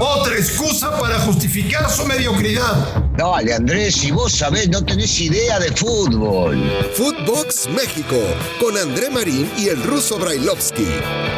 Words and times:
Otra 0.00 0.34
excusa 0.34 0.98
para 0.98 1.18
justificar 1.20 1.90
su 1.90 2.06
mediocridad. 2.06 3.04
Dale, 3.18 3.52
Andrés, 3.52 3.96
si 3.96 4.10
vos 4.10 4.32
sabés, 4.32 4.70
no 4.70 4.82
tenés 4.82 5.20
idea 5.20 5.58
de 5.58 5.70
fútbol. 5.72 6.56
Footbox 6.94 7.68
México, 7.74 8.16
con 8.58 8.78
André 8.78 9.10
Marín 9.10 9.50
y 9.58 9.68
el 9.68 9.82
ruso 9.82 10.18
Brailovsky. 10.18 10.86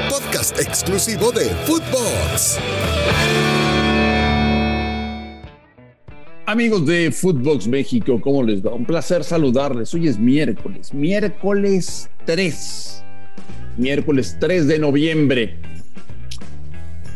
Podcast 0.09 0.61
exclusivo 0.61 1.33
de 1.33 1.47
Footbox. 1.67 2.59
Amigos 6.47 6.87
de 6.87 7.11
Footbox 7.11 7.67
México, 7.67 8.21
¿cómo 8.21 8.45
les 8.45 8.65
va? 8.65 8.75
Un 8.75 8.85
placer 8.85 9.25
saludarles. 9.25 9.93
Hoy 9.95 10.07
es 10.07 10.19
miércoles, 10.19 10.95
miércoles 10.95 12.09
3. 12.27 13.03
Miércoles 13.77 14.37
3 14.39 14.69
de 14.69 14.79
noviembre. 14.79 15.80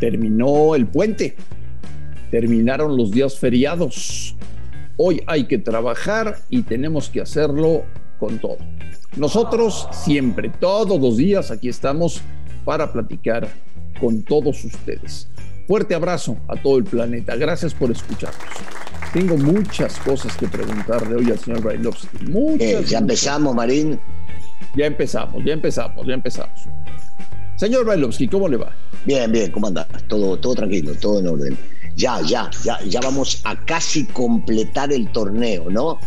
Terminó 0.04 0.74
el 0.74 0.86
puente. 0.86 1.34
Terminaron 2.30 2.94
los 2.94 3.10
días 3.10 3.38
feriados. 3.38 4.36
Hoy 4.98 5.22
hay 5.26 5.44
que 5.44 5.56
trabajar 5.56 6.40
y 6.50 6.60
tenemos 6.60 7.08
que 7.08 7.22
hacerlo 7.22 7.84
con 8.18 8.38
todo. 8.38 8.58
Nosotros 9.16 9.88
siempre, 9.92 10.50
todos 10.60 11.00
los 11.00 11.16
días, 11.16 11.50
aquí 11.50 11.70
estamos 11.70 12.20
para 12.66 12.92
platicar 12.92 13.48
con 13.98 14.22
todos 14.24 14.62
ustedes. 14.66 15.26
Fuerte 15.66 15.94
abrazo 15.94 16.36
a 16.48 16.56
todo 16.60 16.76
el 16.76 16.84
planeta. 16.84 17.34
Gracias 17.36 17.72
por 17.72 17.90
escucharnos. 17.90 18.44
Tengo 19.14 19.38
muchas 19.38 19.98
cosas 20.00 20.36
que 20.36 20.46
preguntarle 20.48 21.14
hoy 21.14 21.30
al 21.30 21.38
señor 21.38 21.62
Brailovsky. 21.62 22.26
Muchas, 22.26 22.60
Eh, 22.60 22.84
ya 22.86 22.98
empezamos, 22.98 23.54
Marín. 23.54 23.98
Ya 24.76 24.84
empezamos, 24.84 25.42
ya 25.42 25.54
empezamos, 25.54 26.06
ya 26.06 26.12
empezamos. 26.12 26.60
Señor 27.56 27.84
Brailovsky, 27.84 28.28
¿cómo 28.28 28.48
le 28.48 28.56
va? 28.56 28.74
Bien, 29.06 29.30
bien, 29.30 29.50
¿cómo 29.52 29.68
andás? 29.68 29.86
Todo, 30.08 30.36
todo 30.38 30.54
tranquilo, 30.54 30.92
todo 31.00 31.20
en 31.20 31.28
orden. 31.28 31.58
Ya, 31.96 32.20
ya, 32.22 32.50
ya, 32.64 32.78
ya 32.82 33.00
vamos 33.00 33.40
a 33.44 33.56
casi 33.64 34.04
completar 34.06 34.92
el 34.92 35.10
torneo, 35.12 35.70
¿no? 35.70 35.98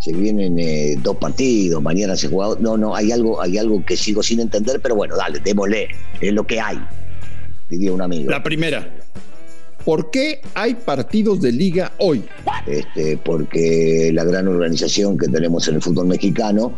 Se 0.00 0.12
vienen 0.12 0.58
eh, 0.58 0.96
dos 1.02 1.16
partidos, 1.16 1.82
mañana 1.82 2.16
se 2.16 2.28
juega. 2.28 2.56
No, 2.60 2.76
no, 2.76 2.94
hay 2.94 3.12
algo, 3.12 3.40
hay 3.40 3.56
algo 3.56 3.84
que 3.84 3.96
sigo 3.96 4.22
sin 4.22 4.40
entender, 4.40 4.80
pero 4.80 4.94
bueno, 4.94 5.16
dale, 5.16 5.40
démosle, 5.40 5.88
es 6.20 6.32
lo 6.32 6.46
que 6.46 6.60
hay, 6.60 6.78
diría 7.70 7.92
un 7.92 8.02
amigo. 8.02 8.30
La 8.30 8.42
primera. 8.42 8.86
¿Por 9.84 10.10
qué 10.10 10.42
hay 10.52 10.74
partidos 10.74 11.40
de 11.40 11.52
liga 11.52 11.92
hoy? 11.98 12.22
Este, 12.66 13.16
porque 13.16 14.10
la 14.12 14.24
gran 14.24 14.46
organización 14.46 15.16
que 15.16 15.26
tenemos 15.28 15.66
en 15.68 15.76
el 15.76 15.82
fútbol 15.82 16.06
mexicano 16.06 16.74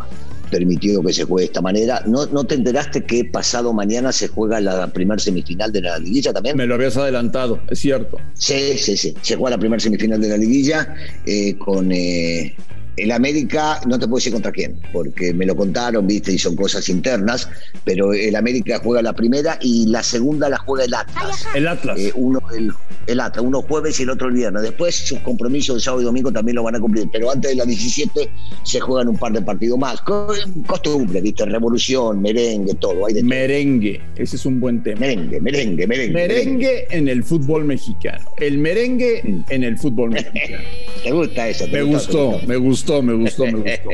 permitió 0.52 1.02
que 1.02 1.12
se 1.14 1.24
juegue 1.24 1.44
de 1.44 1.46
esta 1.46 1.62
manera. 1.62 2.02
¿No, 2.06 2.26
¿No 2.26 2.44
te 2.44 2.54
enteraste 2.54 3.04
que 3.04 3.24
pasado 3.24 3.72
mañana 3.72 4.12
se 4.12 4.28
juega 4.28 4.60
la 4.60 4.86
primer 4.92 5.18
semifinal 5.18 5.72
de 5.72 5.80
la 5.80 5.98
liguilla 5.98 6.32
también? 6.32 6.56
Me 6.56 6.66
lo 6.66 6.74
habías 6.74 6.96
adelantado, 6.96 7.58
es 7.70 7.78
cierto. 7.78 8.18
Sí, 8.34 8.76
sí, 8.76 8.96
sí. 8.96 9.14
Se 9.22 9.36
juega 9.36 9.56
la 9.56 9.58
primera 9.58 9.80
semifinal 9.80 10.20
de 10.20 10.28
la 10.28 10.36
liguilla 10.36 10.94
eh, 11.24 11.56
con 11.56 11.90
eh, 11.90 12.54
el 12.96 13.10
América, 13.10 13.80
no 13.86 13.98
te 13.98 14.06
puedo 14.06 14.16
decir 14.16 14.32
contra 14.32 14.52
quién, 14.52 14.78
porque 14.92 15.32
me 15.32 15.46
lo 15.46 15.56
contaron, 15.56 16.06
viste, 16.06 16.32
y 16.32 16.38
son 16.38 16.54
cosas 16.56 16.88
internas, 16.88 17.48
pero 17.84 18.12
el 18.12 18.36
América 18.36 18.80
juega 18.82 19.00
la 19.02 19.12
primera 19.14 19.58
y 19.62 19.86
la 19.86 20.02
segunda 20.02 20.48
la 20.48 20.58
juega 20.58 20.84
el 20.84 20.94
Atlas. 20.94 21.46
El 21.54 21.68
Atlas. 21.68 21.98
Eh, 21.98 22.12
uno 22.14 22.40
el, 22.54 22.70
el 23.06 23.20
Atlas, 23.20 23.44
uno 23.46 23.62
jueves 23.62 23.98
y 24.00 24.02
el 24.02 24.10
otro 24.10 24.28
el 24.28 24.34
viernes. 24.34 24.62
Después 24.62 24.94
sus 24.94 25.18
compromisos 25.20 25.76
de 25.76 25.80
sábado 25.82 26.02
y 26.02 26.04
domingo 26.04 26.30
también 26.32 26.56
lo 26.56 26.62
van 26.64 26.76
a 26.76 26.80
cumplir, 26.80 27.08
pero 27.12 27.30
antes 27.30 27.50
de 27.50 27.56
las 27.56 27.66
17 27.66 28.28
se 28.64 28.80
juegan 28.80 29.08
un 29.08 29.16
par 29.16 29.32
de 29.32 29.40
partidos 29.42 29.78
más. 29.78 30.00
Co- 30.02 30.32
Costumbre, 30.66 31.20
viste, 31.20 31.44
revolución, 31.46 32.20
merengue, 32.20 32.74
todo. 32.74 33.06
Hay 33.06 33.14
de 33.14 33.20
todo. 33.20 33.28
Merengue, 33.30 34.00
ese 34.16 34.36
es 34.36 34.44
un 34.46 34.60
buen 34.60 34.82
tema. 34.82 35.00
merengue, 35.00 35.40
merengue, 35.40 35.86
merengue. 35.86 36.12
Merengue 36.12 36.86
en 36.90 37.08
el 37.08 37.24
fútbol 37.24 37.64
mexicano. 37.64 38.24
El 38.38 38.58
merengue 38.58 39.42
en 39.48 39.64
el 39.64 39.78
fútbol 39.78 40.10
mexicano. 40.10 40.62
¿Te 41.02 41.10
gusta 41.10 41.48
eso? 41.48 41.64
¿Te 41.64 41.72
Me 41.72 41.82
gusta? 41.82 42.12
gustó, 42.12 42.46
me 42.46 42.56
gustó, 42.56 42.81
me 43.02 43.14
gustó, 43.14 43.44
me 43.46 43.52
gustó. 43.52 43.90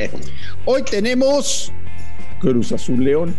Hoy 0.64 0.82
tenemos 0.82 1.72
Cruz 2.40 2.72
Azul 2.72 3.04
León. 3.04 3.34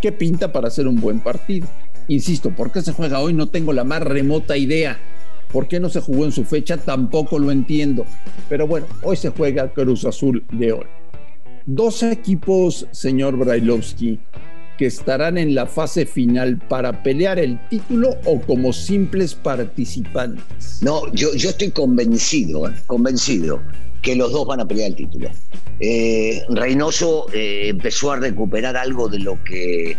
¿Qué 0.00 0.12
pinta 0.12 0.52
para 0.52 0.68
hacer 0.68 0.86
un 0.86 1.00
buen 1.00 1.20
partido? 1.20 1.66
Insisto, 2.08 2.50
¿por 2.50 2.72
qué 2.72 2.82
se 2.82 2.92
juega 2.92 3.20
hoy? 3.20 3.32
No 3.32 3.48
tengo 3.48 3.72
la 3.72 3.84
más 3.84 4.02
remota 4.02 4.56
idea. 4.56 4.98
¿Por 5.52 5.68
qué 5.68 5.80
no 5.80 5.88
se 5.88 6.00
jugó 6.00 6.24
en 6.24 6.32
su 6.32 6.44
fecha? 6.44 6.76
Tampoco 6.76 7.38
lo 7.38 7.50
entiendo. 7.50 8.04
Pero 8.48 8.66
bueno, 8.66 8.86
hoy 9.02 9.16
se 9.16 9.30
juega 9.30 9.72
Cruz 9.72 10.04
Azul 10.04 10.44
León. 10.50 10.86
Dos 11.66 12.02
equipos, 12.02 12.86
señor 12.90 13.36
Brailovsky, 13.36 14.18
que 14.76 14.86
estarán 14.86 15.38
en 15.38 15.54
la 15.54 15.66
fase 15.66 16.04
final 16.04 16.58
para 16.58 17.02
pelear 17.02 17.38
el 17.38 17.58
título 17.68 18.16
o 18.26 18.40
como 18.40 18.72
simples 18.72 19.34
participantes. 19.34 20.82
No, 20.82 21.10
yo, 21.12 21.34
yo 21.34 21.50
estoy 21.50 21.70
convencido, 21.70 22.68
¿eh? 22.68 22.74
convencido 22.86 23.62
que 24.04 24.14
los 24.14 24.30
dos 24.30 24.46
van 24.46 24.60
a 24.60 24.68
pelear 24.68 24.90
el 24.90 24.96
título. 24.96 25.30
Eh, 25.80 26.42
Reynoso 26.50 27.26
eh, 27.32 27.68
empezó 27.68 28.12
a 28.12 28.16
recuperar 28.16 28.76
algo 28.76 29.08
de 29.08 29.18
lo 29.18 29.42
que 29.42 29.96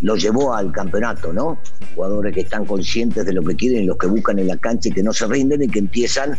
lo 0.00 0.16
llevó 0.16 0.54
al 0.54 0.72
campeonato, 0.72 1.32
¿no? 1.32 1.58
Jugadores 1.94 2.34
que 2.34 2.40
están 2.40 2.64
conscientes 2.64 3.26
de 3.26 3.32
lo 3.32 3.42
que 3.42 3.54
quieren, 3.56 3.86
los 3.86 3.98
que 3.98 4.06
buscan 4.06 4.38
en 4.38 4.46
la 4.46 4.56
cancha 4.56 4.88
y 4.88 4.92
que 4.92 5.02
no 5.02 5.12
se 5.12 5.26
rinden 5.26 5.62
y 5.62 5.68
que 5.68 5.80
empiezan 5.80 6.36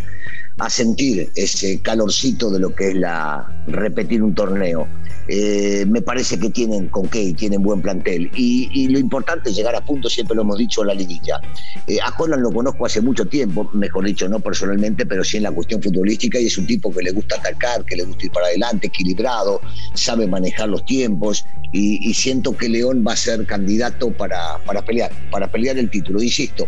a 0.60 0.70
sentir 0.70 1.30
ese 1.36 1.82
calorcito 1.82 2.50
de 2.50 2.60
lo 2.60 2.74
que 2.74 2.90
es 2.90 2.96
la 2.96 3.64
repetir 3.68 4.24
un 4.24 4.34
torneo. 4.34 4.88
Eh, 5.28 5.86
me 5.88 6.02
parece 6.02 6.38
que 6.38 6.50
tienen 6.50 6.88
con 6.90 7.08
qué 7.08 7.22
y 7.22 7.34
tienen 7.34 7.62
buen 7.62 7.82
plantel. 7.82 8.30
Y, 8.36 8.88
lo 8.88 9.00
importante 9.00 9.50
es 9.50 9.56
llegar 9.56 9.76
a 9.76 9.82
punto, 9.82 10.10
siempre 10.10 10.36
lo 10.36 10.42
hemos 10.42 10.58
dicho, 10.58 10.82
a 10.82 10.86
la 10.86 10.94
liguilla. 10.94 11.40
Eh, 11.88 11.98
a 12.04 12.14
Holland 12.16 12.44
lo 12.44 12.52
conozco 12.52 12.86
hace 12.86 13.02
mucho 13.02 13.26
tiempo, 13.26 13.70
mejor 13.74 14.06
dicho, 14.06 14.28
no 14.28 14.40
personalmente, 14.40 15.06
pero 15.06 15.24
sí 15.24 15.38
en 15.38 15.44
la 15.44 15.52
cuestión 15.52 15.82
futbolística, 15.82 16.40
y 16.40 16.48
es 16.48 16.58
un 16.58 16.68
tipo 16.68 16.94
que 16.94 17.02
le 17.02 17.12
gusta 17.12 17.38
atacar, 17.38 17.86
que 17.86 17.96
le 17.96 18.04
gusta 18.04 18.26
ir 18.26 18.32
para 18.32 18.48
adelante, 18.48 18.88
equilibrado, 18.88 19.62
sabe 19.94 20.28
manejar 20.28 20.70
los 20.70 20.86
tiempos, 20.86 21.46
y, 21.72 22.08
y 22.08 22.14
siento 22.14 22.56
que 22.56 22.70
León 22.70 23.04
va 23.08 23.14
a 23.14 23.18
ser 23.18 23.46
candidato 23.46 24.12
para, 24.12 24.60
para 24.66 24.84
pelear, 24.84 25.12
para 25.32 25.52
pelear 25.52 25.78
el 25.78 25.90
título. 25.90 26.22
Insisto, 26.22 26.68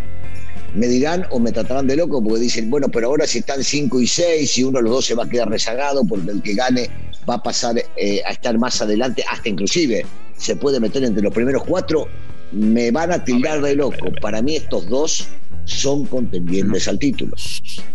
me 0.74 0.88
dirán 0.88 1.26
o 1.32 1.40
me 1.40 1.52
tratarán 1.52 1.88
de 1.88 1.96
loco 1.96 2.24
porque 2.24 2.42
dicen, 2.42 2.70
bueno, 2.70 2.90
pero 2.90 3.08
ahora 3.08 3.26
si 3.28 3.40
están 3.40 3.64
5 3.64 4.00
y 4.02 4.08
6 4.08 4.58
y 4.58 4.64
uno 4.64 4.80
de 4.80 4.84
los 4.84 4.92
dos 4.94 5.06
se 5.06 5.16
va 5.16 5.24
a 5.24 5.30
quedar 5.30 5.50
rezagado 5.50 6.04
porque 6.06 6.32
el 6.32 6.42
que 6.42 6.54
gane 6.54 6.90
va 7.30 7.36
a 7.36 7.44
pasar 7.44 7.76
eh, 7.96 8.22
a 8.26 8.32
estar 8.32 8.58
más 8.58 8.82
adelante, 8.82 9.24
hasta 9.30 9.50
inclusive 9.50 10.06
se 10.38 10.56
puede 10.56 10.80
meter 10.80 11.04
entre 11.04 11.24
los 11.24 11.34
primeros 11.34 11.64
cuatro, 11.64 12.08
me 12.52 12.92
van 12.92 13.12
a 13.12 13.24
tildar 13.24 13.62
de 13.62 13.76
loco. 13.76 14.12
Para 14.22 14.42
mí 14.42 14.56
estos 14.56 14.88
dos 14.88 15.28
son 15.66 16.06
contendientes 16.06 16.88
al 16.88 17.00
título. 17.00 17.36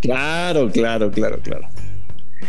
Claro, 0.01 0.69
claro, 0.69 1.11
claro, 1.11 1.39
claro. 1.41 1.67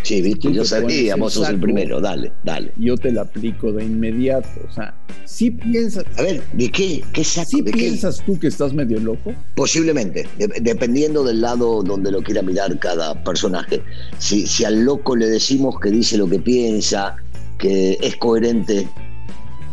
Sí, 0.02 0.20
viste, 0.22 0.52
yo 0.52 0.64
sabía, 0.64 1.14
vos 1.16 1.36
el 1.36 1.42
sos 1.42 1.48
el 1.50 1.60
primero, 1.60 2.00
dale, 2.00 2.32
dale. 2.44 2.72
Yo 2.76 2.96
te 2.96 3.12
la 3.12 3.22
aplico 3.22 3.72
de 3.72 3.84
inmediato. 3.84 4.48
O 4.68 4.72
sea, 4.72 4.94
si 5.24 5.50
piensas, 5.50 6.04
A 6.16 6.22
ver, 6.22 6.42
¿de 6.54 6.68
qué? 6.70 7.04
¿Qué 7.12 7.22
saco? 7.22 7.50
¿sí 7.50 7.60
¿De 7.62 7.70
qué? 7.70 7.78
piensas 7.78 8.22
tú 8.24 8.38
que 8.38 8.48
estás 8.48 8.72
medio 8.72 8.98
loco? 8.98 9.32
Posiblemente, 9.54 10.26
de- 10.38 10.48
dependiendo 10.60 11.22
del 11.22 11.40
lado 11.40 11.82
donde 11.82 12.10
lo 12.10 12.22
quiera 12.22 12.42
mirar 12.42 12.78
cada 12.80 13.22
personaje. 13.22 13.82
Si, 14.18 14.46
si 14.46 14.64
al 14.64 14.82
loco 14.84 15.14
le 15.14 15.26
decimos 15.26 15.78
que 15.80 15.90
dice 15.90 16.16
lo 16.16 16.28
que 16.28 16.38
piensa, 16.40 17.16
que 17.58 17.96
es 18.00 18.16
coherente, 18.16 18.88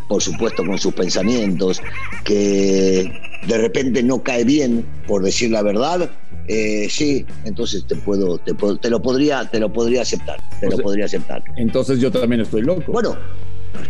por 0.07 0.21
supuesto, 0.21 0.63
con 0.65 0.77
sus 0.77 0.93
pensamientos, 0.93 1.81
que 2.23 3.11
de 3.47 3.57
repente 3.57 4.03
no 4.03 4.21
cae 4.21 4.43
bien 4.43 4.85
por 5.07 5.23
decir 5.23 5.49
la 5.51 5.61
verdad, 5.63 6.09
eh, 6.49 6.87
sí, 6.89 7.25
entonces 7.45 7.85
te 7.87 7.95
puedo, 7.95 8.37
te 8.39 8.53
puedo- 8.55 8.77
te 8.77 8.89
lo 8.89 8.99
podría, 9.01 9.45
te 9.49 9.59
lo 9.59 9.71
podría 9.71 10.01
aceptar, 10.01 10.39
te 10.59 10.65
O 10.67 10.71
lo 10.71 10.75
sea- 10.77 10.83
podría 10.83 11.05
aceptar. 11.05 11.43
Entonces 11.55 11.99
yo 11.99 12.11
también 12.11 12.41
estoy 12.41 12.63
loco. 12.63 12.91
Bueno, 12.91 13.15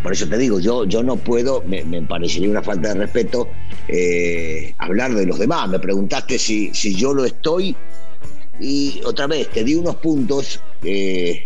por 0.03 0.11
eso 0.11 0.27
te 0.27 0.37
digo, 0.37 0.59
yo, 0.59 0.83
yo 0.85 1.01
no 1.01 1.15
puedo, 1.15 1.63
me, 1.65 1.83
me 1.85 2.01
parecería 2.01 2.49
una 2.49 2.61
falta 2.61 2.89
de 2.89 2.95
respeto 2.99 3.47
eh, 3.87 4.73
hablar 4.77 5.15
de 5.15 5.25
los 5.25 5.39
demás. 5.39 5.69
Me 5.69 5.79
preguntaste 5.79 6.37
si, 6.37 6.73
si 6.73 6.93
yo 6.95 7.13
lo 7.13 7.23
estoy 7.25 7.75
y 8.59 9.01
otra 9.05 9.25
vez 9.27 9.49
te 9.49 9.63
di 9.63 9.75
unos 9.75 9.95
puntos. 9.95 10.59
eh, 10.83 11.43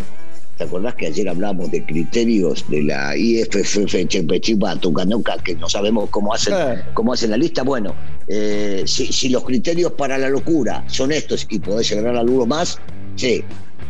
¿Te 0.57 0.65
acordás 0.65 0.93
que 0.95 1.07
ayer 1.07 1.27
hablamos 1.27 1.71
de 1.71 1.83
criterios 1.83 2.63
de 2.69 2.83
la 2.83 3.17
IFFF 3.17 4.05
Chepechipa 4.07 4.75
Tucanoca, 4.75 5.37
que 5.43 5.55
no 5.55 5.67
sabemos 5.67 6.09
cómo 6.11 6.33
hacen, 6.33 6.53
Claro. 6.53 6.81
cómo 6.93 7.13
hacen 7.13 7.31
la 7.31 7.37
lista? 7.37 7.63
Bueno, 7.63 7.95
eh, 8.27 8.83
si, 8.85 9.07
si 9.11 9.29
los 9.29 9.43
criterios 9.43 9.93
para 9.93 10.17
la 10.19 10.29
locura 10.29 10.83
son 10.87 11.11
estos 11.11 11.47
y 11.49 11.57
podés 11.59 11.89
llegar 11.89 12.15
alguno 12.15 12.45
más, 12.45 12.77
sí, 13.15 13.43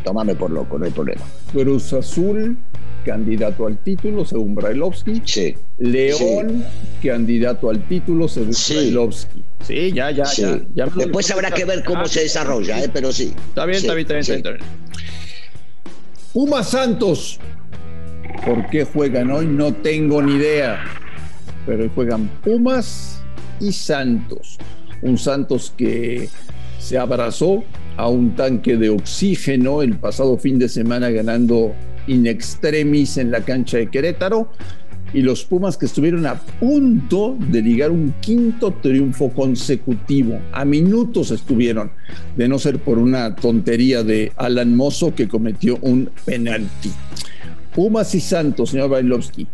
tomame 0.06 0.36
por 0.36 0.52
loco, 0.52 0.80
no 0.80 0.86
hay 0.86 0.92
problema. 0.92 1.22
Cruz 1.52 1.92
Azul, 1.92 2.58
candidato 3.06 3.68
al 3.68 3.78
título 3.80 4.24
según 4.26 4.56
Brailovsky. 4.56 5.22
Sí. 5.26 5.56
León, 5.80 6.64
candidato 7.04 7.70
al 7.72 7.86
título 7.90 8.30
según 8.30 8.54
Sí. 8.54 8.74
Brailovsky. 8.76 9.44
Sí, 9.68 9.92
ya, 9.92 10.12
ya, 10.12 10.24
ya. 10.34 10.86
Después 10.96 11.30
habrá 11.32 11.52
que 11.52 11.66
ver 11.66 11.84
cómo 11.84 12.02
Ah, 12.04 12.08
se 12.08 12.22
desarrolla, 12.22 12.82
¿eh? 12.82 12.90
pero 12.94 13.12
sí. 13.12 13.34
Está 13.50 13.66
bien, 13.66 13.80
está 13.80 13.94
bien, 13.94 14.02
está 14.06 14.14
bien, 14.14 14.24
sí. 14.24 14.32
está 14.32 14.50
bien, 14.52 14.62
está 14.62 14.66
bien. 14.66 14.84
Pumas 16.34 16.70
Santos. 16.70 17.40
¿Por 18.44 18.68
qué 18.72 18.86
juegan 18.86 19.30
hoy? 19.30 19.46
No 19.46 19.72
tengo 19.72 20.20
ni 20.20 20.34
idea. 20.34 20.84
Pero 21.68 21.84
hoy 21.84 21.92
juegan 21.94 22.28
Pumas 22.44 23.24
y 23.60 23.72
Santos. 23.72 24.58
un 25.04 25.20
Santos 25.20 25.72
que 25.78 26.30
se 26.80 26.98
abrazó 26.98 27.64
a 27.98 28.10
un 28.10 28.36
tanque 28.36 28.78
de 28.78 28.90
oxígeno 28.90 29.84
el 29.84 29.98
pasado 29.98 30.38
fin 30.40 30.58
de 30.58 30.70
semana 30.70 31.12
ganando 31.12 31.76
in 32.08 32.26
extremis 32.26 33.18
en 33.18 33.30
la 33.30 33.42
cancha 33.42 33.78
de 33.78 33.92
Querétaro 33.92 34.50
y 35.14 35.22
los 35.22 35.46
Pumas 35.46 35.78
que 35.78 35.86
estuvieron 35.86 36.26
a 36.26 36.36
punto 36.36 37.38
de 37.40 37.62
ligar 37.62 37.92
un 37.92 38.14
quinto 38.22 38.74
triunfo 38.82 39.30
consecutivo. 39.30 40.40
A 40.52 40.66
minutos 40.66 41.32
estuvieron, 41.32 41.92
de 42.36 42.48
no 42.48 42.58
ser 42.60 42.80
por 42.80 42.98
una 42.98 43.36
tontería 43.36 44.04
de 44.04 44.32
Alan 44.36 44.76
Mozo 44.76 45.14
que 45.14 45.28
cometió 45.28 45.78
un 45.82 46.10
penalti. 46.26 46.92
Pumas 47.74 48.14
y 48.16 48.20
Santos, 48.20 48.72
señor 48.72 48.90
Bailovsky. 48.90 49.48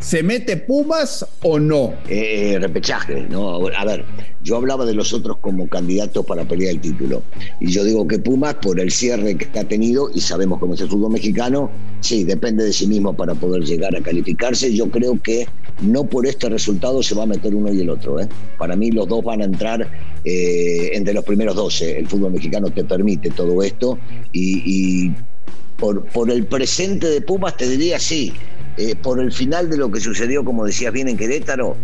¿Se 0.00 0.22
mete 0.22 0.56
Pumas 0.56 1.26
o 1.42 1.58
no? 1.58 1.94
Eh, 2.08 2.58
repechaje, 2.60 3.26
¿no? 3.30 3.66
A 3.68 3.84
ver, 3.84 4.04
yo 4.42 4.56
hablaba 4.56 4.84
de 4.84 4.94
los 4.94 5.12
otros 5.12 5.38
como 5.38 5.68
candidatos 5.68 6.24
para 6.26 6.44
pelear 6.44 6.74
el 6.74 6.80
título. 6.80 7.22
Y 7.60 7.72
yo 7.72 7.82
digo 7.82 8.06
que 8.06 8.18
Pumas, 8.18 8.54
por 8.54 8.78
el 8.78 8.90
cierre 8.90 9.36
que 9.36 9.58
ha 9.58 9.64
tenido, 9.64 10.10
y 10.14 10.20
sabemos 10.20 10.60
cómo 10.60 10.74
es 10.74 10.80
el 10.82 10.88
fútbol 10.88 11.12
mexicano, 11.12 11.70
sí, 12.00 12.24
depende 12.24 12.64
de 12.64 12.72
sí 12.72 12.86
mismo 12.86 13.14
para 13.14 13.34
poder 13.34 13.64
llegar 13.64 13.96
a 13.96 14.00
calificarse. 14.00 14.72
Yo 14.74 14.90
creo 14.90 15.20
que 15.20 15.46
no 15.82 16.04
por 16.04 16.26
este 16.26 16.48
resultado 16.48 17.02
se 17.02 17.14
va 17.14 17.24
a 17.24 17.26
meter 17.26 17.54
uno 17.54 17.72
y 17.72 17.80
el 17.80 17.90
otro. 17.90 18.20
¿eh? 18.20 18.28
Para 18.58 18.76
mí 18.76 18.90
los 18.90 19.08
dos 19.08 19.24
van 19.24 19.42
a 19.42 19.44
entrar 19.44 19.88
eh, 20.24 20.90
entre 20.92 21.14
los 21.14 21.24
primeros 21.24 21.54
12. 21.56 21.98
El 21.98 22.06
fútbol 22.06 22.32
mexicano 22.32 22.70
te 22.70 22.84
permite 22.84 23.30
todo 23.30 23.62
esto 23.62 23.98
y, 24.32 25.10
por, 25.78 26.04
por 26.06 26.30
el 26.30 26.46
presente 26.46 27.08
de 27.08 27.20
Pumas 27.20 27.56
te 27.56 27.68
diría 27.68 27.98
sí 27.98 28.32
eh, 28.78 28.94
por 28.94 29.20
el 29.20 29.32
final 29.32 29.70
de 29.70 29.78
lo 29.78 29.90
que 29.90 30.00
sucedió, 30.00 30.44
como 30.44 30.66
decías 30.66 30.92
bien, 30.92 31.08
en 31.08 31.16
Querétaro, 31.16 31.76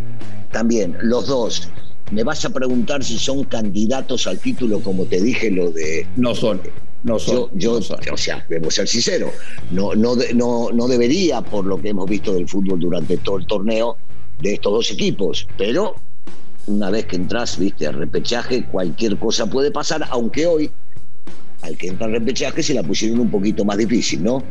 también 0.50 0.96
los 1.00 1.26
dos. 1.26 1.70
Me 2.10 2.22
vas 2.22 2.44
a 2.44 2.50
preguntar 2.50 3.02
si 3.02 3.18
son 3.18 3.44
candidatos 3.44 4.26
al 4.26 4.38
título, 4.38 4.80
como 4.80 5.06
te 5.06 5.20
dije, 5.20 5.50
lo 5.50 5.70
de. 5.70 6.06
No 6.16 6.34
son. 6.34 6.60
No 7.02 7.18
son. 7.18 7.48
Yo, 7.54 7.80
o 7.80 8.16
sea, 8.16 8.44
debemos 8.50 8.74
ser 8.74 8.86
sinceros. 8.86 9.32
No, 9.70 9.94
no, 9.94 10.14
no, 10.34 10.68
no 10.70 10.86
debería, 10.86 11.40
por 11.40 11.64
lo 11.64 11.80
que 11.80 11.88
hemos 11.88 12.08
visto 12.08 12.34
del 12.34 12.46
fútbol 12.46 12.78
durante 12.78 13.16
todo 13.16 13.38
el 13.38 13.46
torneo, 13.46 13.96
de 14.42 14.54
estos 14.54 14.72
dos 14.72 14.90
equipos. 14.90 15.48
Pero 15.56 15.94
una 16.66 16.90
vez 16.90 17.06
que 17.06 17.16
entras, 17.16 17.58
viste, 17.58 17.86
al 17.86 17.94
repechaje, 17.94 18.66
cualquier 18.66 19.16
cosa 19.16 19.46
puede 19.46 19.70
pasar, 19.70 20.06
aunque 20.10 20.46
hoy, 20.46 20.70
al 21.62 21.76
que 21.76 21.88
entra 21.88 22.06
al 22.06 22.12
repechaje, 22.12 22.62
se 22.62 22.74
la 22.74 22.82
pusieron 22.82 23.20
un 23.20 23.30
poquito 23.30 23.64
más 23.64 23.78
difícil, 23.78 24.22
¿no? 24.22 24.42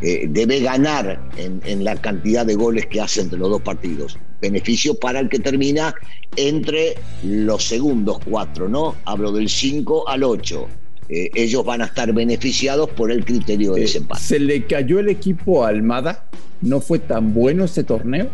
Eh, 0.00 0.26
debe 0.28 0.60
ganar 0.60 1.28
en, 1.36 1.82
la 1.82 1.96
cantidad 1.96 2.46
de 2.46 2.54
goles 2.54 2.86
que 2.86 3.00
hace 3.00 3.20
entre 3.20 3.38
los 3.38 3.50
dos 3.50 3.62
partidos. 3.62 4.16
Beneficio 4.40 4.94
para 4.94 5.18
el 5.18 5.28
que 5.28 5.40
termina 5.40 5.92
entre 6.36 6.94
los 7.24 7.64
segundos 7.64 8.18
cuatro, 8.24 8.68
¿no? 8.68 8.94
Hablo 9.04 9.32
del 9.32 9.48
5 9.48 10.08
al 10.08 10.22
8. 10.22 10.68
Eh, 11.08 11.30
ellos 11.34 11.64
van 11.64 11.82
a 11.82 11.86
estar 11.86 12.12
beneficiados 12.12 12.90
por 12.90 13.10
el 13.10 13.24
criterio 13.24 13.72
de 13.72 13.84
ese 13.84 13.98
empate. 13.98 14.22
¿Se 14.22 14.38
le 14.38 14.66
cayó 14.66 15.00
el 15.00 15.08
equipo 15.08 15.64
a 15.64 15.68
Almada? 15.68 16.28
¿No 16.60 16.80
fue 16.80 17.00
tan 17.00 17.34
bueno 17.34 17.64
este 17.64 17.82
torneo? 17.82 18.28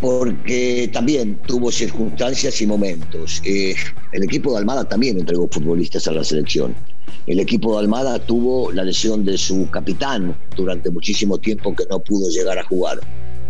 Porque 0.00 0.88
también 0.90 1.38
tuvo 1.46 1.70
circunstancias 1.70 2.62
y 2.62 2.66
momentos. 2.66 3.42
Eh, 3.44 3.74
el 4.12 4.22
equipo 4.22 4.52
de 4.52 4.58
Almada 4.58 4.88
también 4.88 5.18
entregó 5.18 5.48
futbolistas 5.48 6.08
a 6.08 6.12
la 6.12 6.24
selección. 6.24 6.74
El 7.26 7.40
equipo 7.40 7.72
de 7.72 7.80
Almada 7.80 8.18
tuvo 8.18 8.70
la 8.72 8.84
lesión 8.84 9.24
de 9.24 9.38
su 9.38 9.70
capitán 9.70 10.36
durante 10.56 10.90
muchísimo 10.90 11.38
tiempo 11.38 11.74
que 11.74 11.84
no 11.90 12.00
pudo 12.00 12.28
llegar 12.28 12.58
a 12.58 12.64
jugar. 12.64 13.00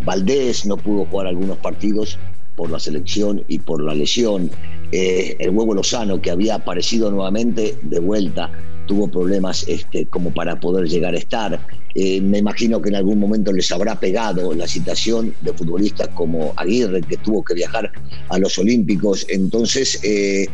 Valdés 0.03 0.65
no 0.65 0.77
pudo 0.77 1.05
jugar 1.05 1.27
algunos 1.27 1.57
partidos 1.57 2.17
por 2.55 2.69
la 2.69 2.79
selección 2.79 3.43
y 3.47 3.59
por 3.59 3.83
la 3.83 3.93
lesión. 3.93 4.49
Eh, 4.91 5.35
el 5.39 5.49
huevo 5.49 5.73
Lozano, 5.73 6.21
que 6.21 6.31
había 6.31 6.55
aparecido 6.55 7.11
nuevamente 7.11 7.77
de 7.81 7.99
vuelta, 7.99 8.51
tuvo 8.85 9.07
problemas 9.07 9.65
este, 9.67 10.05
como 10.05 10.33
para 10.33 10.59
poder 10.59 10.87
llegar 10.87 11.13
a 11.13 11.17
estar. 11.17 11.59
Eh, 11.95 12.19
me 12.21 12.39
imagino 12.39 12.81
que 12.81 12.89
en 12.89 12.95
algún 12.95 13.19
momento 13.19 13.53
les 13.53 13.71
habrá 13.71 13.99
pegado 13.99 14.53
la 14.53 14.67
situación 14.67 15.33
de 15.41 15.53
futbolistas 15.53 16.09
como 16.09 16.53
Aguirre, 16.57 17.01
que 17.01 17.17
tuvo 17.17 17.43
que 17.43 17.53
viajar 17.53 17.91
a 18.29 18.37
los 18.37 18.57
Olímpicos. 18.57 19.25
Entonces, 19.29 19.99
eh, 20.03 20.47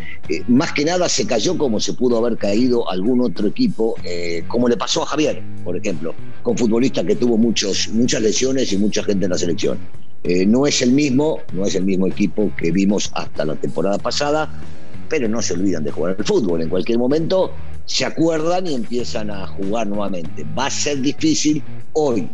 más 0.47 0.71
que 0.73 0.85
nada 0.85 1.09
se 1.09 1.25
cayó 1.25 1.57
como 1.57 1.79
se 1.79 1.93
pudo 1.93 2.17
haber 2.17 2.37
caído 2.37 2.89
algún 2.89 3.21
otro 3.21 3.47
equipo, 3.47 3.95
como 4.47 4.67
le 4.67 4.77
pasó 4.77 5.03
a 5.03 5.07
Javier, 5.07 5.41
por 5.63 5.75
ejemplo, 5.75 6.13
con 6.43 6.57
futbolistas 6.57 7.05
que 7.05 7.15
tuvo 7.15 7.37
muchos, 7.37 7.89
muchas 7.89 8.21
lesiones 8.21 8.71
y 8.71 8.77
mucha 8.77 9.03
gente 9.03 9.25
en 9.25 9.31
la 9.31 9.37
selección. 9.37 9.77
Eh, 10.23 10.45
no 10.45 10.67
es 10.67 10.81
el 10.81 10.91
mismo, 10.91 11.39
no 11.53 11.65
es 11.65 11.75
el 11.75 11.83
mismo 11.83 12.05
equipo 12.05 12.51
que 12.55 12.71
vimos 12.71 13.11
hasta 13.15 13.43
la 13.43 13.55
temporada 13.55 13.97
pasada, 13.97 14.49
pero 15.09 15.27
no 15.27 15.41
se 15.41 15.53
olvidan 15.53 15.83
de 15.83 15.91
jugar 15.91 16.15
al 16.17 16.25
fútbol. 16.25 16.61
En 16.61 16.69
cualquier 16.69 16.99
momento 16.99 17.51
se 17.91 18.05
acuerdan 18.05 18.67
y 18.67 18.73
empiezan 18.73 19.29
a 19.29 19.45
jugar 19.47 19.85
nuevamente. 19.85 20.45
Va 20.57 20.67
a 20.67 20.69
ser 20.69 21.01
difícil 21.01 21.61
hoy. 21.91 22.25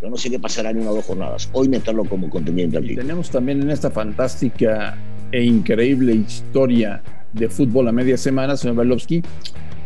Yo 0.00 0.08
no 0.08 0.16
sé 0.16 0.30
qué 0.30 0.38
pasará 0.38 0.70
en 0.70 0.78
una 0.78 0.92
o 0.92 0.94
dos 0.94 1.04
jornadas. 1.04 1.50
Hoy 1.52 1.68
meterlo 1.68 2.06
como 2.06 2.30
contendiente 2.30 2.78
al 2.78 2.86
Tenemos 2.86 3.28
también 3.28 3.60
en 3.60 3.70
esta 3.70 3.90
fantástica 3.90 4.96
e 5.30 5.44
increíble 5.44 6.14
historia 6.14 7.02
de 7.34 7.50
fútbol 7.50 7.88
a 7.88 7.92
media 7.92 8.16
semana, 8.16 8.56
señor 8.56 8.76
Berlovsky. 8.76 9.22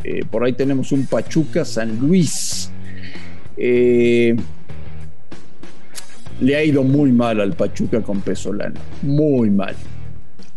Eh, 0.05 0.25
por 0.31 0.45
ahí 0.45 0.53
tenemos 0.53 0.93
un 0.93 1.05
Pachuca 1.07 1.65
San 1.65 1.99
Luis. 1.99 2.71
Eh, 3.57 4.37
le 6.41 6.57
ha 6.57 6.63
ido 6.63 6.85
muy 6.85 7.11
mal 7.11 7.41
al 7.41 7.55
Pachuca 7.55 8.03
con 8.03 8.21
Pesolano, 8.21 8.79
muy 9.03 9.51
mal. 9.51 9.75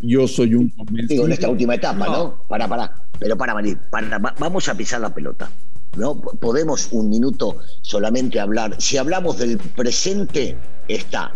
Yo 0.04 0.28
soy 0.28 0.54
un 0.54 0.72
Digo, 1.08 1.26
en 1.26 1.32
esta 1.32 1.50
última 1.50 1.74
etapa, 1.74 2.06
¿no? 2.06 2.44
Para, 2.48 2.68
para, 2.68 2.94
pero 3.22 3.38
para, 3.38 3.56
para, 3.92 4.18
vamos 4.18 4.68
a 4.68 4.74
pisar 4.74 5.00
la 5.00 5.14
pelota. 5.14 5.48
¿no? 5.96 6.20
Podemos 6.20 6.88
un 6.92 7.08
minuto 7.08 7.58
solamente 7.84 8.40
hablar. 8.40 8.76
Si 8.82 8.98
hablamos 8.98 9.38
del 9.38 9.60
presente, 9.60 10.58
está. 10.88 11.32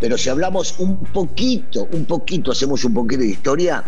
Pero 0.00 0.16
si 0.16 0.30
hablamos 0.30 0.76
un 0.78 0.96
poquito, 1.04 1.88
un 1.92 2.06
poquito, 2.06 2.52
hacemos 2.52 2.82
un 2.86 2.94
poquito 2.94 3.20
de 3.20 3.28
historia, 3.28 3.84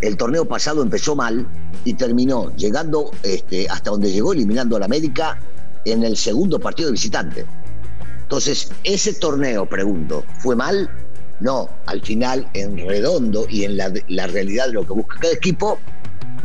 el 0.00 0.16
torneo 0.16 0.44
pasado 0.46 0.82
empezó 0.82 1.14
mal 1.14 1.46
y 1.84 1.94
terminó 1.94 2.50
llegando 2.56 3.12
este, 3.22 3.68
hasta 3.68 3.90
donde 3.90 4.10
llegó, 4.10 4.32
eliminando 4.32 4.74
a 4.74 4.80
la 4.80 4.86
América 4.86 5.38
en 5.84 6.02
el 6.02 6.16
segundo 6.16 6.58
partido 6.58 6.88
de 6.88 6.92
visitante. 6.94 7.46
Entonces, 8.22 8.72
ese 8.82 9.14
torneo, 9.14 9.66
pregunto, 9.66 10.24
¿fue 10.40 10.56
mal? 10.56 10.90
No, 11.40 11.68
al 11.86 12.02
final, 12.02 12.48
en 12.54 12.76
redondo 12.76 13.46
y 13.48 13.64
en 13.64 13.76
la, 13.76 14.26
realidad 14.26 14.66
de 14.66 14.72
lo 14.72 14.86
que 14.86 14.92
busca 14.92 15.18
cada 15.20 15.32
equipo, 15.32 15.78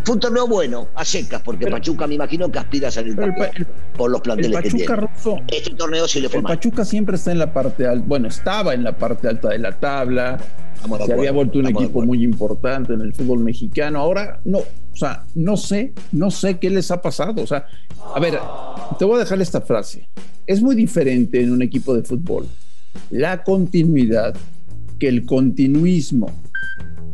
fue 0.03 0.15
un 0.15 0.19
torneo 0.19 0.47
bueno, 0.47 0.87
a 0.95 1.05
secas, 1.05 1.41
porque 1.41 1.67
Pachuca 1.67 2.07
me 2.07 2.15
imagino 2.15 2.51
que 2.51 2.59
aspira 2.59 2.89
a 2.89 2.91
salir 2.91 3.15
por 3.95 4.11
los 4.11 4.21
planteles 4.21 4.61
que 4.61 4.69
tiene. 4.69 5.09
este 5.47 5.71
torneo 5.75 6.07
sí 6.07 6.21
le 6.21 6.29
fue 6.29 6.39
el 6.39 6.45
Pachuca 6.45 6.85
siempre 6.85 7.15
está 7.15 7.31
en 7.31 7.39
la 7.39 7.53
parte 7.53 7.87
alta, 7.87 8.05
bueno, 8.07 8.27
estaba 8.27 8.73
en 8.73 8.83
la 8.83 8.97
parte 8.97 9.27
alta 9.27 9.49
de 9.49 9.59
la 9.59 9.71
tabla, 9.71 10.37
se 11.05 11.13
había 11.13 11.31
vuelto 11.31 11.59
un 11.59 11.67
equipo 11.67 12.01
muy 12.01 12.23
importante 12.23 12.93
en 12.93 13.01
el 13.01 13.13
fútbol 13.13 13.39
mexicano. 13.39 13.99
Ahora 13.99 14.41
no, 14.43 14.59
o 14.59 14.95
sea, 14.95 15.23
no 15.35 15.55
sé, 15.55 15.93
no 16.11 16.29
sé 16.29 16.59
qué 16.59 16.69
les 16.69 16.91
ha 16.91 17.01
pasado. 17.01 17.41
O 17.41 17.47
sea, 17.47 17.65
a 18.13 18.19
ver, 18.19 18.37
te 18.99 19.05
voy 19.05 19.15
a 19.15 19.19
dejar 19.19 19.41
esta 19.41 19.61
frase 19.61 20.09
es 20.45 20.61
muy 20.61 20.75
diferente 20.75 21.41
en 21.41 21.51
un 21.51 21.61
equipo 21.61 21.95
de 21.95 22.03
fútbol 22.03 22.47
la 23.09 23.43
continuidad 23.43 24.35
que 24.99 25.07
el 25.07 25.25
continuismo. 25.25 26.31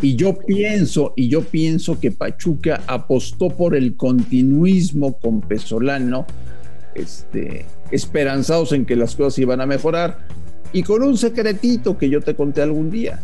Y 0.02 0.16
yo 0.16 0.38
pienso, 0.38 1.14
y 1.18 1.28
yo 1.28 1.42
pienso 1.42 2.00
que 2.00 2.12
Pachuca 2.12 2.82
apostó 2.88 3.50
por 3.50 3.76
el 3.76 3.98
continuismo 3.98 5.20
con 5.20 5.42
Pesolano, 5.42 6.26
este, 6.96 7.66
esperanzados 7.92 8.72
en 8.72 8.86
que 8.86 8.96
las 8.96 9.16
cosas 9.16 9.40
iban 9.40 9.60
a 9.60 9.66
mejorar, 9.66 10.26
y 10.72 10.84
con 10.84 11.04
un 11.04 11.18
secretito 11.18 11.98
que 11.98 12.10
yo 12.10 12.22
te 12.22 12.36
conté 12.36 12.62
algún 12.62 12.90
día. 12.92 13.20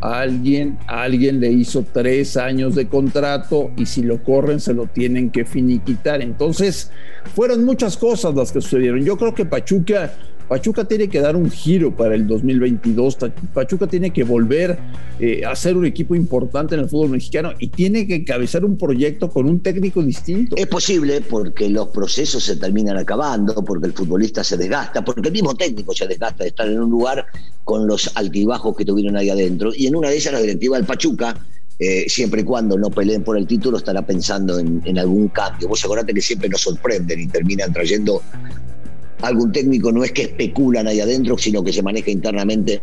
alguien, 0.00 0.78
alguien 0.86 1.40
le 1.40 1.50
hizo 1.50 1.84
tres 1.90 2.36
años 2.36 2.74
de 2.74 2.86
contrato 2.86 3.70
y 3.76 3.86
si 3.86 4.02
lo 4.02 4.22
corren 4.22 4.60
se 4.60 4.74
lo 4.74 4.86
tienen 4.86 5.30
que 5.30 5.44
finiquitar. 5.44 6.20
Entonces, 6.20 6.90
fueron 7.34 7.64
muchas 7.64 7.96
cosas 7.96 8.34
las 8.34 8.52
que 8.52 8.60
sucedieron. 8.60 9.04
Yo 9.04 9.16
creo 9.16 9.34
que 9.34 9.46
Pachuca, 9.46 10.12
Pachuca 10.48 10.84
tiene 10.84 11.08
que 11.08 11.20
dar 11.20 11.36
un 11.36 11.50
giro 11.50 11.94
para 11.94 12.14
el 12.14 12.26
2022. 12.26 13.18
Pachuca 13.52 13.86
tiene 13.86 14.12
que 14.12 14.24
volver 14.24 14.78
eh, 15.18 15.44
a 15.44 15.56
ser 15.56 15.76
un 15.76 15.86
equipo 15.86 16.14
importante 16.14 16.74
en 16.74 16.82
el 16.82 16.88
fútbol 16.88 17.10
mexicano 17.10 17.52
y 17.58 17.68
tiene 17.68 18.06
que 18.06 18.24
cabezar 18.24 18.64
un 18.64 18.76
proyecto 18.76 19.28
con 19.30 19.48
un 19.48 19.60
técnico 19.60 20.02
distinto. 20.02 20.56
Es 20.56 20.66
posible 20.66 21.20
porque 21.20 21.68
los 21.68 21.88
procesos 21.88 22.44
se 22.44 22.56
terminan 22.56 22.96
acabando, 22.96 23.64
porque 23.64 23.88
el 23.88 23.92
futbolista 23.92 24.44
se 24.44 24.56
desgasta, 24.56 25.04
porque 25.04 25.28
el 25.28 25.32
mismo 25.32 25.54
técnico 25.54 25.94
se 25.94 26.06
desgasta 26.06 26.44
de 26.44 26.50
estar 26.50 26.68
en 26.68 26.80
un 26.80 26.90
lugar 26.90 27.26
con 27.64 27.86
los 27.86 28.10
altibajos 28.16 28.76
que 28.76 28.84
tuvieron 28.84 29.16
ahí 29.16 29.30
adentro. 29.30 29.72
Y 29.74 29.86
en 29.88 29.96
una 29.96 30.10
de 30.10 30.16
ellas 30.16 30.32
la 30.32 30.40
directiva 30.40 30.76
del 30.76 30.86
Pachuca 30.86 31.34
eh, 31.78 32.06
siempre 32.08 32.40
y 32.40 32.44
cuando 32.44 32.78
no 32.78 32.90
peleen 32.90 33.22
por 33.22 33.36
el 33.36 33.46
título, 33.46 33.76
estará 33.76 34.06
pensando 34.06 34.58
en, 34.58 34.98
algún 34.98 35.28
cambio. 35.28 35.68
Vos 35.68 35.84
acordate 35.84 36.14
que 36.14 36.22
siempre 36.22 36.48
nos 36.48 36.62
sorprenden 36.62 37.20
y 37.20 37.26
terminan 37.26 37.72
trayendo 37.72 38.22
algún 39.22 39.52
técnico, 39.52 39.92
no 39.92 40.04
es 40.04 40.12
que 40.12 40.22
especulan 40.22 40.86
ahí 40.86 41.00
adentro, 41.00 41.38
sino 41.38 41.62
que 41.62 41.72
se 41.72 41.82
maneja 41.82 42.10
internamente 42.10 42.82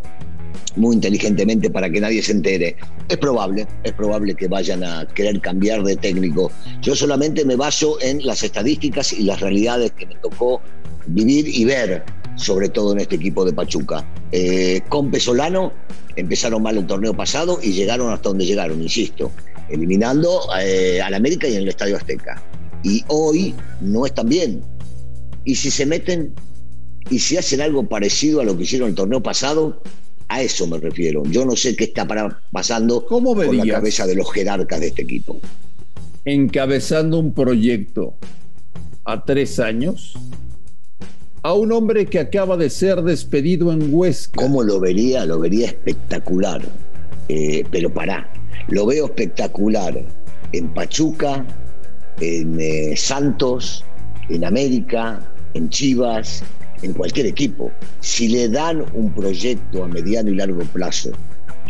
muy 0.75 0.95
inteligentemente 0.95 1.69
para 1.69 1.89
que 1.89 2.01
nadie 2.01 2.21
se 2.21 2.31
entere. 2.31 2.75
Es 3.09 3.17
probable, 3.17 3.67
es 3.83 3.91
probable 3.93 4.35
que 4.35 4.47
vayan 4.47 4.83
a 4.83 5.07
querer 5.13 5.39
cambiar 5.41 5.83
de 5.83 5.95
técnico. 5.95 6.51
Yo 6.81 6.95
solamente 6.95 7.45
me 7.45 7.55
baso 7.55 7.97
en 8.01 8.25
las 8.25 8.43
estadísticas 8.43 9.13
y 9.13 9.23
las 9.23 9.39
realidades 9.39 9.91
que 9.91 10.05
me 10.05 10.15
tocó 10.15 10.61
vivir 11.07 11.47
y 11.47 11.65
ver, 11.65 12.03
sobre 12.35 12.69
todo 12.69 12.93
en 12.93 12.99
este 12.99 13.15
equipo 13.15 13.45
de 13.45 13.53
Pachuca. 13.53 14.05
Eh, 14.31 14.81
con 14.89 15.11
Pesolano 15.11 15.73
empezaron 16.15 16.63
mal 16.63 16.77
el 16.77 16.87
torneo 16.87 17.13
pasado 17.13 17.59
y 17.61 17.73
llegaron 17.73 18.11
hasta 18.11 18.29
donde 18.29 18.45
llegaron, 18.45 18.81
insisto, 18.81 19.31
eliminando 19.69 20.41
eh, 20.59 21.01
al 21.01 21.13
América 21.13 21.47
y 21.47 21.55
en 21.55 21.63
el 21.63 21.69
Estadio 21.69 21.97
Azteca. 21.97 22.41
Y 22.83 23.03
hoy 23.07 23.55
no 23.81 24.05
están 24.05 24.27
bien. 24.27 24.61
Y 25.45 25.55
si 25.55 25.71
se 25.71 25.85
meten 25.85 26.33
y 27.09 27.19
si 27.19 27.37
hacen 27.37 27.61
algo 27.61 27.87
parecido 27.87 28.41
a 28.41 28.43
lo 28.43 28.57
que 28.57 28.63
hicieron 28.63 28.89
el 28.89 28.95
torneo 28.95 29.21
pasado, 29.21 29.81
a 30.29 30.41
eso 30.41 30.67
me 30.67 30.77
refiero. 30.79 31.23
Yo 31.25 31.45
no 31.45 31.55
sé 31.55 31.75
qué 31.75 31.85
está 31.85 32.07
pasando 32.51 33.05
¿Cómo 33.05 33.35
con 33.35 33.57
la 33.57 33.65
cabeza 33.65 34.07
de 34.07 34.15
los 34.15 34.31
jerarcas 34.31 34.79
de 34.79 34.87
este 34.87 35.03
equipo. 35.03 35.39
Encabezando 36.25 37.19
un 37.19 37.33
proyecto 37.33 38.15
a 39.03 39.23
tres 39.25 39.59
años 39.59 40.17
a 41.43 41.53
un 41.53 41.73
hombre 41.73 42.05
que 42.05 42.19
acaba 42.19 42.55
de 42.55 42.69
ser 42.69 43.01
despedido 43.01 43.73
en 43.73 43.93
Huesca. 43.93 44.41
¿Cómo 44.41 44.63
lo 44.63 44.79
vería? 44.79 45.25
Lo 45.25 45.39
vería 45.39 45.67
espectacular. 45.67 46.61
Eh, 47.27 47.65
pero 47.69 47.93
pará, 47.93 48.31
lo 48.69 48.85
veo 48.85 49.05
espectacular 49.05 50.05
en 50.53 50.73
Pachuca, 50.73 51.45
en 52.21 52.59
eh, 52.59 52.95
Santos, 52.95 53.83
en 54.29 54.45
América, 54.45 55.32
en 55.53 55.69
Chivas, 55.69 56.43
en 56.81 56.93
cualquier 56.93 57.25
equipo. 57.25 57.71
Si 57.99 58.27
le 58.27 58.49
dan 58.49 58.85
un 58.93 59.13
proyecto 59.13 59.83
a 59.83 59.87
mediano 59.87 60.29
y 60.29 60.35
largo 60.35 60.61
plazo 60.65 61.11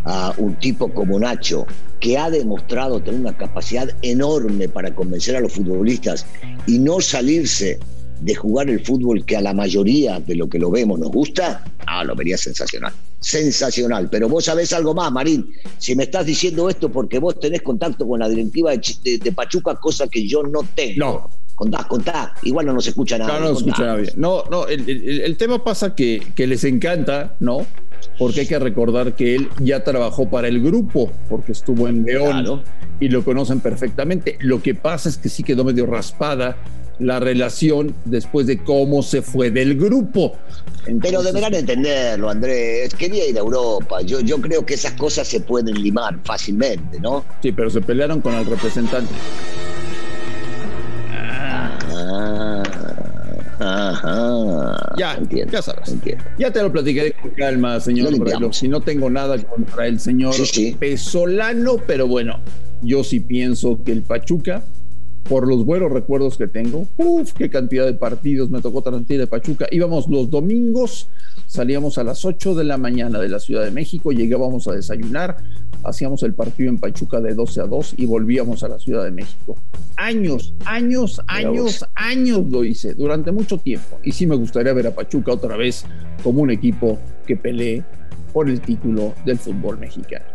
a 0.05 0.33
un 0.37 0.55
tipo 0.55 0.93
como 0.93 1.19
Nacho, 1.19 1.65
que 1.99 2.17
ha 2.17 2.29
demostrado 2.29 3.01
tener 3.01 3.21
una 3.21 3.37
capacidad 3.37 3.89
enorme 4.01 4.67
para 4.67 4.93
convencer 4.93 5.35
a 5.37 5.39
los 5.39 5.53
futbolistas 5.53 6.25
y 6.67 6.79
no 6.79 6.99
salirse 6.99 7.79
de 8.19 8.35
jugar 8.35 8.69
el 8.69 8.85
fútbol 8.85 9.25
que 9.25 9.37
a 9.37 9.41
la 9.41 9.53
mayoría 9.53 10.19
de 10.19 10.35
lo 10.35 10.47
que 10.47 10.59
lo 10.59 10.71
vemos 10.71 10.99
nos 10.99 11.11
gusta, 11.11 11.63
ah, 11.85 12.03
lo 12.03 12.15
vería 12.15 12.37
sensacional. 12.37 12.93
Sensacional. 13.19 14.09
Pero 14.09 14.29
vos 14.29 14.45
sabés 14.45 14.73
algo 14.73 14.93
más, 14.93 15.11
Marín. 15.11 15.53
Si 15.77 15.95
me 15.95 16.03
estás 16.03 16.25
diciendo 16.25 16.69
esto 16.69 16.89
porque 16.89 17.19
vos 17.19 17.39
tenés 17.39 17.61
contacto 17.61 18.07
con 18.07 18.19
la 18.19 18.29
directiva 18.29 18.71
de, 18.71 19.31
Pachuca, 19.33 19.75
cosa 19.75 20.07
que 20.07 20.27
yo 20.27 20.43
no 20.43 20.61
tengo. 20.75 20.97
No. 20.97 21.29
Contá, 21.55 21.85
contá. 21.87 22.33
Igual 22.43 22.65
no 22.65 22.73
nos 22.73 22.87
escucha 22.87 23.17
nada. 23.17 23.33
No, 23.33 23.39
no 23.39 23.49
nos 23.49 23.59
escucha 23.59 23.85
nadie. 23.85 24.11
No, 24.15 24.43
no, 24.49 24.67
el, 24.67 25.37
tema 25.37 25.63
pasa 25.63 25.95
que, 25.95 26.31
que 26.35 26.47
les 26.47 26.63
encanta, 26.63 27.35
¿no? 27.39 27.65
porque 28.17 28.41
hay 28.41 28.47
que 28.47 28.59
recordar 28.59 29.15
que 29.15 29.35
él 29.35 29.49
ya 29.59 29.83
trabajó 29.83 30.29
para 30.29 30.47
el 30.47 30.61
grupo, 30.61 31.11
porque 31.29 31.51
estuvo 31.51 31.87
en 31.87 32.03
León 32.03 32.63
y 32.99 33.09
lo 33.09 33.23
conocen 33.23 33.59
perfectamente. 33.59 34.37
Lo 34.41 34.61
que 34.61 34.75
pasa 34.75 35.09
es 35.09 35.17
que 35.17 35.29
sí 35.29 35.43
quedó 35.43 35.63
medio 35.63 35.85
raspada 35.85 36.57
la 36.99 37.19
relación 37.19 37.95
después 38.05 38.45
de 38.45 38.59
cómo 38.59 39.01
se 39.01 39.21
fue 39.21 39.49
del 39.49 39.77
grupo. 39.77 40.37
Pero 41.01 41.23
deberán 41.23 41.53
entenderlo, 41.53 42.29
Andrés. 42.29 42.93
Quería 42.93 43.27
ir 43.27 43.37
a 43.37 43.39
Europa. 43.39 44.01
Yo, 44.01 44.19
yo 44.19 44.39
creo 44.39 44.65
que 44.65 44.75
esas 44.75 44.93
cosas 44.93 45.27
se 45.27 45.39
pueden 45.39 45.81
limar 45.81 46.19
fácilmente, 46.23 46.99
¿no? 46.99 47.25
Sí, 47.41 47.51
pero 47.51 47.69
se 47.69 47.81
pelearon 47.81 48.21
con 48.21 48.35
el 48.35 48.45
representante. 48.45 49.13
Ajá. 54.03 54.95
Ya, 54.97 55.19
ya 55.51 55.61
sabes. 55.61 55.95
Ya 56.37 56.51
te 56.51 56.61
lo 56.61 56.71
platicaré 56.71 57.13
con 57.13 57.31
calma, 57.31 57.79
señor 57.79 58.13
Si 58.53 58.67
no 58.67 58.81
tengo 58.81 59.09
nada 59.09 59.37
contra 59.37 59.87
el 59.87 59.99
señor 59.99 60.35
Pesolano, 60.79 61.77
pero 61.87 62.07
bueno, 62.07 62.39
yo 62.81 63.03
sí 63.03 63.19
pienso 63.19 63.83
que 63.83 63.91
el 63.91 64.01
Pachuca 64.01 64.61
por 65.23 65.47
los 65.47 65.65
buenos 65.65 65.91
recuerdos 65.91 66.37
que 66.37 66.47
tengo. 66.47 66.87
Uf, 66.97 67.33
qué 67.33 67.49
cantidad 67.49 67.85
de 67.85 67.93
partidos 67.93 68.49
me 68.49 68.61
tocó 68.61 68.81
transmitir 68.81 69.19
de 69.19 69.27
Pachuca. 69.27 69.67
Íbamos 69.71 70.07
los 70.07 70.29
domingos, 70.29 71.07
salíamos 71.47 71.97
a 71.97 72.03
las 72.03 72.25
8 72.25 72.55
de 72.55 72.63
la 72.63 72.77
mañana 72.77 73.19
de 73.19 73.29
la 73.29 73.39
Ciudad 73.39 73.63
de 73.63 73.71
México, 73.71 74.11
llegábamos 74.11 74.67
a 74.67 74.73
desayunar, 74.73 75.37
hacíamos 75.83 76.23
el 76.23 76.33
partido 76.33 76.69
en 76.69 76.77
Pachuca 76.77 77.21
de 77.21 77.33
12 77.33 77.61
a 77.61 77.65
2 77.65 77.95
y 77.97 78.05
volvíamos 78.05 78.63
a 78.63 78.67
la 78.67 78.79
Ciudad 78.79 79.03
de 79.03 79.11
México. 79.11 79.55
Años, 79.95 80.53
años, 80.65 81.21
años, 81.27 81.85
años 81.95 82.49
lo 82.49 82.63
hice, 82.63 82.93
durante 82.93 83.31
mucho 83.31 83.57
tiempo. 83.57 83.99
Y 84.03 84.11
sí 84.11 84.27
me 84.27 84.35
gustaría 84.35 84.73
ver 84.73 84.87
a 84.87 84.95
Pachuca 84.95 85.33
otra 85.33 85.55
vez 85.55 85.85
como 86.23 86.41
un 86.41 86.51
equipo 86.51 86.99
que 87.25 87.37
pelee 87.37 87.83
por 88.33 88.49
el 88.49 88.59
título 88.59 89.13
del 89.25 89.37
fútbol 89.37 89.77
mexicano. 89.77 90.25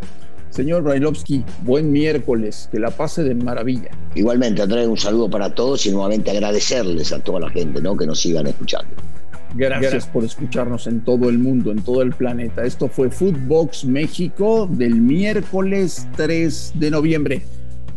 Señor 0.58 0.82
Brailovsky, 0.82 1.44
buen 1.62 1.92
miércoles, 1.92 2.68
que 2.72 2.80
la 2.80 2.90
pase 2.90 3.22
de 3.22 3.32
maravilla. 3.32 3.90
Igualmente, 4.16 4.60
Andrés, 4.60 4.88
un 4.88 4.96
saludo 4.96 5.30
para 5.30 5.54
todos 5.54 5.86
y 5.86 5.92
nuevamente 5.92 6.32
agradecerles 6.32 7.12
a 7.12 7.20
toda 7.20 7.38
la 7.38 7.50
gente 7.50 7.80
¿no? 7.80 7.96
que 7.96 8.04
nos 8.08 8.18
sigan 8.18 8.48
escuchando. 8.48 8.90
Gracias 9.54 10.08
por 10.08 10.24
escucharnos 10.24 10.88
en 10.88 11.04
todo 11.04 11.28
el 11.28 11.38
mundo, 11.38 11.70
en 11.70 11.80
todo 11.80 12.02
el 12.02 12.12
planeta. 12.12 12.64
Esto 12.64 12.88
fue 12.88 13.08
Footbox 13.08 13.84
México 13.84 14.68
del 14.68 14.96
miércoles 14.96 16.08
3 16.16 16.72
de 16.74 16.90
noviembre. 16.90 17.42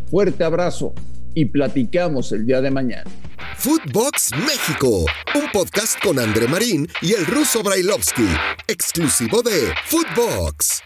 Fuerte 0.08 0.44
abrazo 0.44 0.94
y 1.34 1.46
platicamos 1.46 2.30
el 2.30 2.46
día 2.46 2.60
de 2.60 2.70
mañana. 2.70 3.10
Footbox 3.56 4.30
México, 4.46 5.04
un 5.34 5.50
podcast 5.52 6.00
con 6.00 6.20
André 6.20 6.46
Marín 6.46 6.86
y 7.00 7.14
el 7.14 7.26
ruso 7.26 7.64
Brailovsky, 7.64 8.28
exclusivo 8.68 9.42
de 9.42 9.72
Footbox. 9.86 10.84